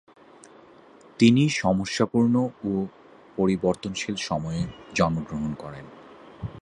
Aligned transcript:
তিনি 1.19 1.43
সমস্যাপূর্ণ 1.49 2.35
ও 2.65 2.71
পরিবর্তনশীল 3.37 4.15
সময়ে 4.29 4.61
জন্মগ্রহণ 4.95 5.51
করেন। 5.53 5.85